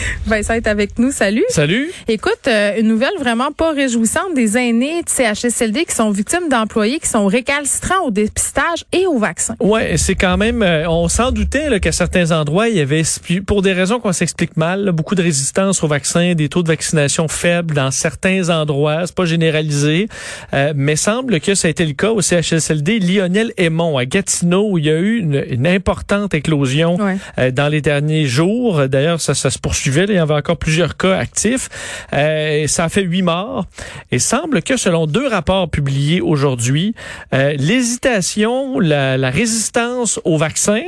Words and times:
Vincent 0.26 0.54
est 0.54 0.66
avec 0.66 0.98
nous. 0.98 1.10
Salut. 1.12 1.44
Salut. 1.48 1.90
Écoute, 2.08 2.32
euh, 2.48 2.72
une 2.78 2.88
nouvelle 2.88 3.12
vraiment 3.18 3.52
pas 3.52 3.72
réjouissante 3.72 4.34
des 4.34 4.56
aînés 4.56 5.02
de 5.02 5.08
CHSLD 5.08 5.84
qui 5.84 5.94
sont 5.94 6.10
victimes 6.10 6.48
d'employés 6.50 6.98
qui 6.98 7.08
sont 7.08 7.26
récalcitrants 7.26 8.04
au 8.06 8.10
dépistage 8.10 8.84
et 8.92 9.06
au 9.06 9.18
vaccin. 9.18 9.54
Ouais, 9.60 9.96
c'est 9.96 10.14
quand 10.14 10.36
même. 10.36 10.62
euh, 10.62 10.88
on 10.88 11.08
s'en 11.08 11.30
doutait 11.32 11.80
qu'à 11.80 11.92
certains 11.92 12.30
endroits, 12.32 12.68
il 12.68 12.76
y 12.76 12.80
avait, 12.80 13.02
pour 13.46 13.62
des 13.62 13.72
raisons 13.72 14.00
qu'on 14.00 14.12
s'explique 14.12 14.56
mal, 14.56 14.84
là, 14.84 14.92
beaucoup 14.92 15.14
de 15.14 15.22
résistance 15.22 15.82
au 15.82 15.88
vaccin, 15.88 16.34
des 16.34 16.48
taux 16.48 16.62
de 16.62 16.68
vaccination 16.68 17.28
faibles 17.28 17.74
dans 17.74 17.90
certains 17.90 18.50
endroits. 18.50 19.02
C'est 19.06 19.14
pas 19.14 19.24
généralisé, 19.24 20.08
euh, 20.54 20.72
mais 20.76 20.96
semble 20.96 21.40
que 21.40 21.54
ça 21.54 21.68
a 21.68 21.70
été 21.70 21.84
le 21.86 21.92
cas 21.92 22.10
au 22.10 22.20
CHSLD 22.20 22.98
Lionel 22.98 23.52
Aymon 23.56 23.96
à 23.98 24.04
Gatineau 24.04 24.66
où 24.70 24.78
il 24.78 24.86
y 24.86 24.90
a 24.90 24.98
eu 24.98 25.18
une, 25.18 25.44
une 25.48 25.66
importante 25.66 26.34
éclosion 26.34 26.96
Ouais. 26.96 27.16
euh, 27.38 27.50
dans 27.50 27.68
les 27.68 27.80
derniers 27.80 28.26
jours. 28.26 28.88
D'ailleurs, 28.88 29.20
ça, 29.20 29.34
ça 29.34 29.50
se 29.50 29.58
Il 29.86 30.14
y 30.16 30.18
avait 30.18 30.34
encore 30.34 30.56
plusieurs 30.56 30.96
cas 30.96 31.16
actifs. 31.16 31.68
Euh, 32.12 32.62
et 32.62 32.68
ça 32.68 32.84
a 32.84 32.88
fait 32.88 33.02
huit 33.02 33.22
morts. 33.22 33.66
Et 34.10 34.18
semble 34.18 34.62
que 34.62 34.76
selon 34.76 35.06
deux 35.06 35.26
rapports 35.28 35.70
publiés 35.70 36.20
aujourd'hui, 36.20 36.94
euh, 37.34 37.54
l'hésitation, 37.58 38.78
la, 38.80 39.16
la 39.16 39.30
résistance 39.30 40.20
au 40.24 40.36
vaccin 40.38 40.80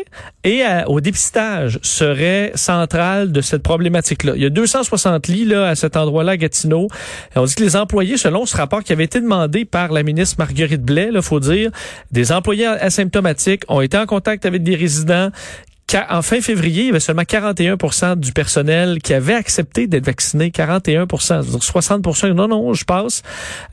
et 0.45 0.63
à- 0.63 0.89
au 0.89 1.01
dépistage 1.01 1.79
serait 1.83 2.53
centrale 2.55 3.33
de 3.33 3.41
cette 3.41 3.63
problématique-là. 3.63 4.33
Il 4.37 4.43
y 4.43 4.47
a 4.47 4.51
260 4.51 5.29
lits 5.29 5.45
là, 5.45 5.69
à 5.69 5.75
cet 5.75 5.97
endroit-là 5.97 6.37
Gatineau. 6.37 6.89
On 7.37 7.45
dit 7.45 7.55
que 7.55 7.63
les 7.63 7.77
employés, 7.77 8.17
selon 8.17 8.47
ce 8.47 8.57
rapport 8.57 8.83
qui 8.83 8.93
avait 8.93 9.05
été 9.05 9.21
demandé 9.21 9.65
par 9.65 9.93
la 9.93 10.03
ministre 10.03 10.37
Marguerite 10.39 10.83
Blais, 10.83 11.11
il 11.13 11.23
faut 11.23 11.41
dire, 11.41 11.71
des 12.13 12.33
employés 12.33 12.67
asymptomatiques 12.67 13.63
ont 13.69 13.81
été 13.81 13.97
en 13.99 14.07
contact 14.07 14.47
avec 14.47 14.63
des 14.63 14.75
résidents 14.77 15.31
En 16.11 16.23
fin 16.23 16.41
février, 16.41 16.83
il 16.83 16.87
y 16.87 16.91
avait 16.91 17.01
seulement 17.01 17.23
41% 17.23 18.17
du 18.17 18.33
personnel 18.33 19.01
qui 19.01 19.15
avait 19.15 19.35
accepté 19.35 19.87
d'être 19.87 20.05
vacciné. 20.05 20.51
41 20.51 21.07
c'est-à-dire 21.19 21.63
60 21.63 22.07
non, 22.35 22.49
non, 22.49 22.75
je 22.75 22.85
passe. 22.85 23.23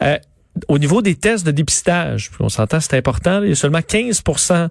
Euh, 0.01 0.17
au 0.69 0.79
niveau 0.79 1.01
des 1.01 1.15
tests 1.15 1.45
de 1.45 1.51
dépistage, 1.51 2.31
on 2.39 2.47
s'entend, 2.47 2.79
c'est 2.79 2.95
important, 2.95 3.43
il 3.43 3.49
y 3.49 3.51
a 3.51 3.55
seulement 3.55 3.79
15% 3.79 4.69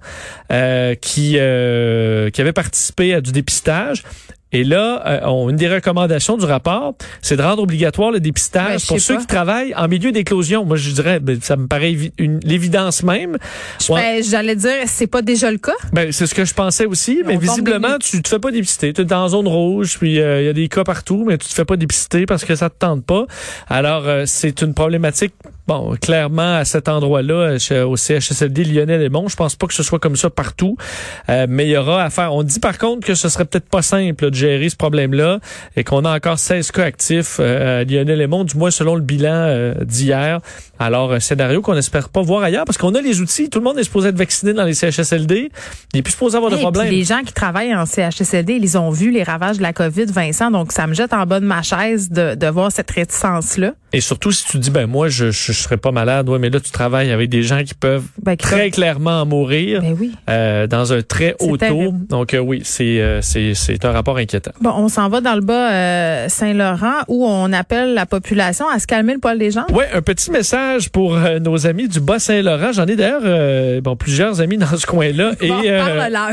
euh, 0.50 0.95
qui, 0.95 1.34
euh, 1.37 2.31
qui 2.31 2.41
avaient 2.41 2.55
participé 2.55 3.15
à 3.15 3.20
du 3.20 3.33
dépistage. 3.33 4.05
Et 4.55 4.64
là, 4.64 5.02
euh, 5.06 5.20
on- 5.24 5.50
une 5.50 5.56
des 5.56 5.69
recommandations 5.69 6.36
du 6.38 6.44
rapport, 6.47 6.94
c'est 7.20 7.36
de 7.36 7.42
rendre 7.42 7.62
obligatoire 7.62 8.10
le 8.10 8.19
Ben, 8.19 8.22
dépistage 8.24 8.83
je 8.83 8.86
pour 8.86 9.00
ceux 9.00 9.14
pas. 9.16 9.20
qui 9.20 9.27
travaillent 9.27 9.74
en 9.74 9.88
milieu 9.88 10.12
d'éclosion. 10.12 10.64
Moi, 10.64 10.77
je 10.77 10.91
dirais, 10.92 11.20
ben, 11.20 11.38
ça 11.42 11.56
me 11.56 11.66
paraît 11.66 11.94
l'évidence 12.19 13.02
même. 13.02 13.36
Ben, 13.88 14.22
J'allais 14.22 14.56
dire, 14.56 14.70
c'est 14.86 15.06
pas 15.06 15.22
déjà 15.22 15.50
le 15.50 15.58
cas? 15.58 15.72
Ben, 15.92 16.12
c'est 16.12 16.27
ce 16.27 16.34
que 16.34 16.44
je 16.44 16.55
pensais 16.55 16.86
aussi, 16.86 17.20
mais 17.27 17.36
visiblement, 17.36 17.98
tu 17.98 18.22
te 18.22 18.28
fais 18.28 18.38
pas 18.38 18.50
dépister. 18.50 18.92
Tu 18.92 19.00
es 19.02 19.05
dans 19.05 19.28
zone 19.28 19.48
rouge, 19.48 19.97
puis 19.98 20.20
euh, 20.20 20.41
il 20.42 20.47
y 20.47 20.48
a 20.48 20.52
des 20.52 20.69
cas 20.69 20.84
partout, 20.84 21.25
mais 21.27 21.36
tu 21.38 21.48
te 21.48 21.52
fais 21.55 21.64
pas 21.64 21.77
dépister 21.77 22.25
parce 22.27 22.44
que 22.44 22.55
ça 22.55 22.70
te 22.70 22.77
tente 22.78 23.05
pas. 23.05 23.27
Alors, 23.69 24.05
euh, 24.06 24.22
c'est 24.27 24.62
une 24.62 24.72
problématique, 24.75 25.34
bon, 25.66 25.94
clairement, 26.00 26.56
à 26.56 26.64
cet 26.64 26.88
endroit-là, 26.88 27.56
euh, 27.70 27.86
au 27.86 27.96
CHSLD 27.96 28.64
Lionel 28.64 29.02
et 29.02 29.08
Mont. 29.08 29.28
Je 29.28 29.36
pense 29.36 29.56
pas 29.56 29.66
que 29.66 29.74
ce 29.74 29.82
soit 29.82 29.98
comme 29.98 30.16
ça 30.16 30.30
partout, 30.30 30.76
euh, 31.28 31.46
mais 31.48 31.66
il 31.66 31.70
y 31.70 31.76
aura 31.76 32.02
à 32.04 32.10
faire. 32.10 32.32
On 32.34 32.42
dit 32.42 32.60
par 32.60 32.78
contre 32.78 33.06
que 33.06 33.14
ce 33.14 33.28
serait 33.28 33.44
peut-être 33.44 33.68
pas 33.68 33.82
simple 33.82 34.24
là, 34.24 34.30
de 34.30 34.34
gérer 34.34 34.68
ce 34.68 34.76
problème-là 34.76 35.38
et 35.76 35.84
qu'on 35.84 36.04
a 36.04 36.14
encore 36.14 36.38
16 36.38 36.70
cas 36.72 36.84
actifs 36.84 37.36
euh, 37.40 37.80
à 37.80 37.84
Lionel 37.84 38.20
et 38.20 38.26
Mont, 38.26 38.44
du 38.44 38.56
moins 38.56 38.70
selon 38.70 38.94
le 38.94 39.00
bilan 39.02 39.30
euh, 39.32 39.74
d'hier. 39.84 40.40
Alors, 40.78 41.12
un 41.12 41.20
scénario 41.20 41.62
qu'on 41.62 41.76
espère 41.76 42.08
pas 42.08 42.20
voir 42.22 42.42
ailleurs 42.42 42.64
parce 42.64 42.78
qu'on 42.78 42.94
a 42.94 43.00
les 43.00 43.20
outils. 43.20 43.48
Tout 43.48 43.60
le 43.60 43.64
monde 43.64 43.78
est 43.78 43.84
supposé 43.84 44.08
être 44.08 44.16
vacciné 44.18 44.52
dans 44.52 44.64
les 44.64 44.74
CHSLD. 44.74 45.50
Il 45.92 45.98
est 45.98 46.02
plus 46.02 46.12
supposé 46.12 46.36
avoir 46.36 46.50
de 46.50 46.56
Hey, 46.56 46.62
problème. 46.62 46.88
les 46.90 47.04
gens 47.04 47.20
qui 47.24 47.32
travaillent 47.32 47.74
en 47.74 47.86
CHSLD, 47.86 48.54
ils 48.60 48.76
ont 48.76 48.90
vu 48.90 49.10
les 49.10 49.22
ravages 49.22 49.58
de 49.58 49.62
la 49.62 49.72
COVID, 49.72 50.06
Vincent, 50.06 50.50
donc 50.50 50.72
ça 50.72 50.86
me 50.86 50.94
jette 50.94 51.12
en 51.12 51.26
bas 51.26 51.38
de 51.41 51.47
ma 51.47 51.62
chaise 51.62 52.10
de, 52.10 52.34
de 52.34 52.47
voir 52.48 52.72
cette 52.72 52.91
réticence-là. 52.91 53.72
Et 53.92 54.00
surtout 54.00 54.32
si 54.32 54.44
tu 54.47 54.58
dis 54.58 54.70
ben 54.70 54.86
moi 54.88 55.08
je 55.08 55.30
je, 55.30 55.53
je 55.54 55.62
serais 55.62 55.76
pas 55.76 55.92
malade, 55.92 56.28
ouais 56.28 56.38
mais 56.38 56.50
là 56.50 56.60
tu 56.60 56.70
travailles 56.70 57.10
avec 57.10 57.28
des 57.31 57.42
gens 57.42 57.62
qui 57.65 57.75
peuvent 57.75 58.04
Ben, 58.22 58.37
qui 58.37 58.44
très 58.47 58.70
clairement 58.70 59.22
en 59.22 59.26
mourir 59.26 59.81
Ben 59.81 59.97
oui. 59.98 60.12
euh, 60.28 60.66
dans 60.66 60.92
un 60.92 61.03
très 61.03 61.34
haut 61.41 61.56
taux. 61.56 61.94
Donc 62.09 62.34
euh, 62.34 62.38
oui, 62.38 62.62
c'est 62.65 63.00
euh, 63.00 63.20
c'est 63.22 63.54
c'est 63.54 63.84
un 63.84 63.92
rapport 63.92 64.16
inquiétant. 64.19 64.50
Bon, 64.60 64.72
on 64.76 64.88
s'en 64.88 65.09
va 65.09 65.20
dans 65.20 65.34
le 65.34 65.41
bas 65.41 66.28
Saint-Laurent 66.28 67.03
où 67.09 67.26
on 67.26 67.53
appelle 67.53 67.94
la 67.94 68.06
population 68.06 68.66
à 68.69 68.78
se 68.78 68.87
calmer 68.87 69.15
le 69.15 69.20
poil 69.20 69.38
des 69.38 69.50
gens. 69.50 69.66
Ouais, 69.72 69.88
un 69.92 70.03
petit 70.03 70.31
message 70.31 70.91
pour 70.91 71.16
nos 71.41 71.66
amis 71.66 71.88
du 71.88 72.00
Bas-Saint-Laurent. 72.00 72.72
J'en 72.72 72.86
ai 72.86 72.97
d'ailleurs 72.97 73.82
bon 73.82 73.97
plusieurs 73.97 74.41
amis 74.41 74.59
dans 74.59 74.76
ce 74.76 74.86
coin-là 74.86 75.32
et 75.41 75.48
Bon, 75.48 75.62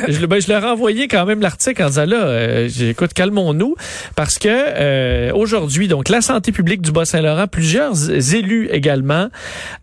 je, 0.08 0.26
ben, 0.26 0.42
je 0.42 0.50
leur 0.50 0.64
ai 0.64 0.68
envoyé 0.70 1.08
quand 1.08 1.26
même 1.26 1.42
l'article 1.42 1.84
en 1.84 1.88
disant 1.88 2.06
là, 2.06 2.66
écoute, 2.82 3.14
calmons-nous 3.14 3.76
parce 4.16 4.40
que 4.40 5.32
aujourd'hui, 5.34 5.88
donc 5.88 6.10
la 6.10 6.22
santé 6.22 6.52
publique 6.52 6.82
du 6.82 6.92
Bas-Saint-Laurent, 6.92 7.48
plusieurs 7.48 8.10
élus 8.34 8.70
également 8.72 9.11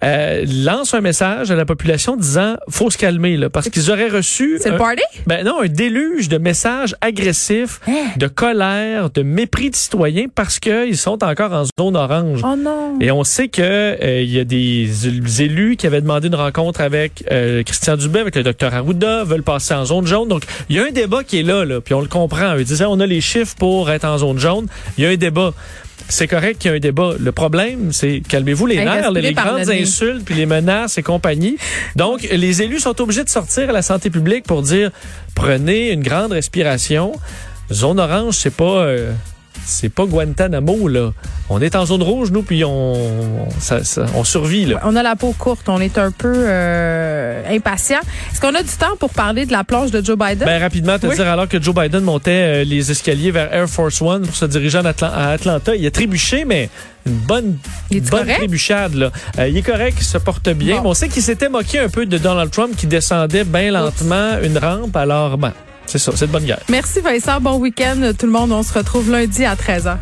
euh, 0.05 0.44
lancent 0.65 0.94
un 0.94 1.00
message 1.00 1.50
à 1.50 1.55
la 1.56 1.65
population 1.65 2.16
disant 2.16 2.56
faut 2.69 2.91
se 2.91 2.99
calmer 2.99 3.37
là 3.37 3.50
parce 3.50 3.69
qu'ils 3.69 3.91
auraient 3.91 4.09
reçu 4.09 4.59
le 4.65 4.72
un- 4.75 4.77
party? 4.78 5.03
ben 5.27 5.44
non, 5.44 5.61
un 5.62 5.69
déluge 5.69 6.28
de 6.28 6.39
messages 6.39 6.94
agressifs, 7.00 7.81
Hein? 7.88 7.93
de 8.17 8.27
colère, 8.27 9.11
de 9.11 9.22
mépris 9.22 9.71
de 9.71 9.77
citoyens 9.77 10.27
parce 10.34 10.59
qu'ils 10.59 10.97
sont 10.97 11.22
encore 11.25 11.53
en 11.53 11.65
zone 11.78 11.97
orange. 11.97 12.41
Oh 12.44 12.55
non. 12.56 12.99
Et 13.00 13.11
on 13.11 13.25
sait 13.25 13.49
que 13.49 13.62
euh, 13.62 14.22
il 14.22 14.31
y 14.31 14.41
a 14.41 14.44
des 14.44 15.43
élus 15.43 15.77
qui 15.77 15.87
avaient 15.87 16.00
demandé 16.00 16.28
une 16.28 16.34
rencontre 16.34 16.81
avec 16.81 17.25
euh, 17.31 17.62
Christian 17.62 17.97
Dubé, 17.97 18.21
avec 18.21 18.37
le 18.37 18.43
docteur 18.43 18.75
Arruda, 18.75 19.25
veulent 19.25 19.43
passer 19.43 19.75
en 19.75 19.84
zone 19.84 20.06
jaune. 20.06 20.28
Donc, 20.28 20.43
il 20.69 20.77
y 20.77 20.78
a 20.81 20.84
un 20.84 20.91
débat 20.91 21.25
qui 21.25 21.38
est 21.41 21.43
là, 21.43 21.65
là 21.65 21.81
puis 21.81 21.94
on 21.94 22.00
le 22.00 22.06
comprend. 22.09 22.55
Ils 22.56 22.65
disaient, 22.65 22.84
on 22.87 23.00
a 23.00 23.06
les 23.06 23.21
chiffres 23.21 23.55
pour 23.59 23.91
être 23.91 24.05
en 24.05 24.19
zone 24.19 24.38
jaune. 24.38 24.67
Il 24.97 25.05
y 25.05 25.06
a 25.06 25.11
un 25.11 25.17
débat. 25.17 25.53
C'est 26.09 26.26
correct 26.28 26.59
qu'il 26.59 26.70
y 26.70 26.75
a 26.75 26.76
un 26.76 26.81
débat. 26.81 27.14
Le 27.19 27.32
problème, 27.32 27.92
c'est 27.92 28.22
calmez-vous 28.26 28.66
les 28.66 28.76
nerfs, 28.84 29.10
les 29.12 29.32
grandes 29.34 29.69
insultes, 29.70 30.25
puis 30.25 30.34
les 30.34 30.47
menaces 30.47 30.97
et 30.98 31.03
compagnie. 31.03 31.56
Donc, 31.97 32.22
les 32.22 32.62
élus 32.62 32.81
sont 32.81 33.00
obligés 33.00 33.25
de 33.25 33.28
sortir 33.28 33.70
à 33.70 33.72
la 33.72 33.82
santé 33.82 34.08
publique 34.10 34.44
pour 34.44 34.62
dire, 34.62 34.91
prenez 35.34 35.91
une 35.92 36.03
grande 36.03 36.32
respiration. 36.32 37.12
Zone 37.72 38.00
orange, 38.00 38.34
c'est 38.37 38.54
pas... 38.54 38.64
euh, 38.87 39.12
c'est 39.64 39.88
pas 39.88 40.04
Guantanamo, 40.06 40.88
là. 40.88 41.12
On 41.50 41.60
est 41.62 41.76
en 41.76 41.86
zone 41.86 42.02
rouge, 42.02 42.30
nous, 42.30 42.42
puis 42.42 42.64
on, 42.64 43.48
ça- 43.58 43.84
ça- 43.84 44.04
on 44.14 44.24
survit, 44.24 44.66
là. 44.66 44.80
On 44.84 44.94
a 44.96 45.02
la 45.02 45.16
peau 45.16 45.34
courte, 45.38 45.69
on 45.69 45.80
est 45.80 45.96
un 45.98 46.10
peu 46.10 46.32
euh, 46.36 47.42
impatient. 47.50 48.00
Est-ce 48.32 48.41
qu'on 48.41 48.54
a 48.54 48.62
du 48.62 48.69
temps 48.70 48.96
pour 48.98 49.10
parler 49.10 49.46
de 49.46 49.52
la 49.52 49.64
plonge 49.64 49.91
de 49.91 50.04
Joe 50.04 50.16
Biden? 50.19 50.44
Ben, 50.46 50.60
rapidement, 50.60 50.98
te 50.98 51.06
Oui. 51.06 51.16
dire, 51.16 51.26
alors 51.28 51.48
que 51.48 51.60
Joe 51.62 51.74
Biden 51.74 52.00
montait 52.00 52.30
euh, 52.62 52.64
les 52.64 52.91
escaliers 52.91 53.30
vers 53.30 53.52
Air 53.52 53.69
Force 53.69 54.00
One 54.02 54.26
pour 54.26 54.34
se 54.36 54.44
diriger 54.44 54.78
à 54.78 55.28
Atlanta, 55.30 55.75
il 55.75 55.86
a 55.86 55.90
trébuché, 55.90 56.44
mais 56.44 56.69
une 57.06 57.14
bonne, 57.14 57.56
Il 57.90 57.98
une 57.98 58.04
bonne 58.04 58.26
trébuchade, 58.26 58.94
là. 58.94 59.10
Euh, 59.38 59.48
il 59.48 59.56
est 59.56 59.62
correct, 59.62 59.96
il 60.00 60.04
se 60.04 60.19
porte 60.19 60.48
bien. 60.50 60.76
Bon. 60.76 60.82
Mais 60.82 60.88
on 60.90 60.94
sait 60.94 61.08
qu'il 61.08 61.22
s'était 61.22 61.48
moqué 61.48 61.78
un 61.78 61.88
peu 61.88 62.04
de 62.04 62.19
Donald 62.19 62.50
Trump 62.50 62.76
qui 62.76 62.86
descendait 62.86 63.44
bien 63.44 63.70
lentement 63.70 64.38
une 64.42 64.58
rampe, 64.58 64.94
alors, 64.96 65.38
ben, 65.38 65.52
c'est 65.88 65.99
ça, 65.99 66.12
c'est 66.15 66.26
de 66.26 66.32
bonne 66.32 66.44
guerre. 66.44 66.60
Merci 66.69 67.00
Vincent, 67.00 67.41
bon 67.41 67.56
week-end 67.56 68.12
tout 68.19 68.26
le 68.26 68.32
monde. 68.32 68.53
On 68.53 68.62
se 68.62 68.72
retrouve 68.72 69.10
lundi 69.10 69.44
à 69.44 69.54
13h. 69.54 69.97